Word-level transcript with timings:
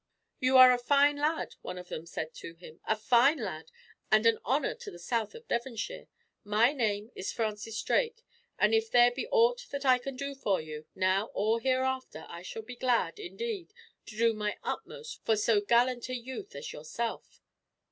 "You 0.39 0.57
are 0.57 0.71
a 0.73 0.79
fine 0.79 1.17
lad," 1.17 1.53
one 1.61 1.77
of 1.77 1.89
them 1.89 2.07
said 2.07 2.33
to 2.33 2.55
him. 2.55 2.79
"A 2.85 2.95
fine 2.95 3.37
lad, 3.37 3.69
and 4.09 4.25
an 4.25 4.39
honor 4.43 4.73
to 4.73 4.89
the 4.89 4.97
south 4.97 5.35
of 5.35 5.47
Devonshire. 5.47 6.07
My 6.43 6.73
name 6.73 7.11
is 7.13 7.31
Francis 7.31 7.79
Drake, 7.83 8.25
and 8.57 8.73
if 8.73 8.89
there 8.89 9.11
be 9.11 9.27
aught 9.27 9.67
that 9.69 9.85
I 9.85 9.99
can 9.99 10.15
do 10.15 10.33
for 10.33 10.59
you, 10.59 10.87
now 10.95 11.27
or 11.35 11.59
hereafter, 11.59 12.25
I 12.29 12.41
shall 12.41 12.63
be 12.63 12.75
glad, 12.75 13.19
indeed, 13.19 13.75
to 14.07 14.17
do 14.17 14.33
my 14.33 14.57
utmost 14.63 15.23
for 15.23 15.35
so 15.35 15.61
gallant 15.61 16.09
a 16.09 16.15
youth 16.15 16.55
as 16.55 16.73
yourself." 16.73 17.39